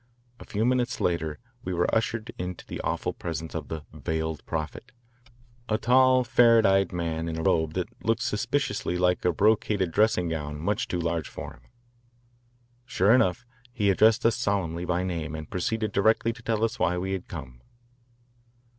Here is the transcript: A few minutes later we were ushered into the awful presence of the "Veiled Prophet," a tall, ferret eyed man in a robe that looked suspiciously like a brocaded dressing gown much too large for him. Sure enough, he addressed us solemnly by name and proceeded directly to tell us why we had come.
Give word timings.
A 0.39 0.45
few 0.45 0.65
minutes 0.65 0.99
later 0.99 1.37
we 1.63 1.75
were 1.75 1.93
ushered 1.93 2.33
into 2.39 2.65
the 2.65 2.81
awful 2.81 3.13
presence 3.13 3.53
of 3.53 3.67
the 3.67 3.83
"Veiled 3.93 4.43
Prophet," 4.47 4.91
a 5.69 5.77
tall, 5.77 6.23
ferret 6.23 6.65
eyed 6.65 6.91
man 6.91 7.27
in 7.29 7.37
a 7.37 7.43
robe 7.43 7.73
that 7.75 8.03
looked 8.03 8.23
suspiciously 8.23 8.97
like 8.97 9.23
a 9.25 9.31
brocaded 9.31 9.91
dressing 9.91 10.27
gown 10.29 10.59
much 10.59 10.87
too 10.87 10.99
large 10.99 11.29
for 11.29 11.53
him. 11.53 11.61
Sure 12.83 13.13
enough, 13.13 13.45
he 13.71 13.91
addressed 13.91 14.25
us 14.25 14.35
solemnly 14.35 14.85
by 14.85 15.03
name 15.03 15.35
and 15.35 15.51
proceeded 15.51 15.91
directly 15.91 16.33
to 16.33 16.41
tell 16.41 16.63
us 16.63 16.79
why 16.79 16.97
we 16.97 17.11
had 17.11 17.27
come. 17.27 17.61